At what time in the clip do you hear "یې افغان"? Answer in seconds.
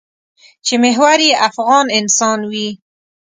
1.27-1.85